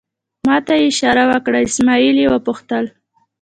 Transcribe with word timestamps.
ما 0.45 0.55
ته 0.65 0.73
یې 0.79 0.85
اشاره 0.91 1.23
وکړه، 1.31 1.57
اسمعیل 1.67 2.15
یې 2.23 2.27
وپوښتل. 2.31 2.85